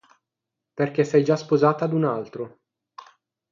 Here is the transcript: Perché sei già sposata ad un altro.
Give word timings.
Perché 0.73 1.03
sei 1.03 1.23
già 1.23 1.35
sposata 1.35 1.85
ad 1.85 1.93
un 1.93 2.05
altro. 2.05 2.61